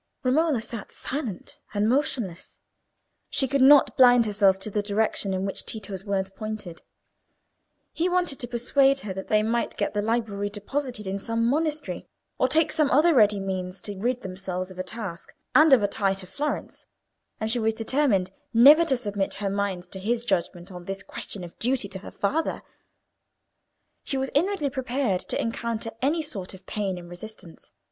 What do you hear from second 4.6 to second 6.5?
the direction in which Tito's words